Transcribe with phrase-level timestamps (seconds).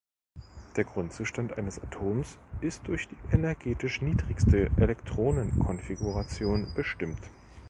[0.77, 7.21] Der Grundzustand eines Atoms ist durch die energetisch niedrigste Elektronenkonfiguration bestimmt.